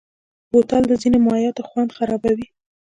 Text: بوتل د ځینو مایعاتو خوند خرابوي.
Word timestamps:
بوتل 0.51 0.83
د 0.87 0.93
ځینو 1.01 1.17
مایعاتو 1.27 1.67
خوند 1.69 1.89
خرابوي. 1.97 2.47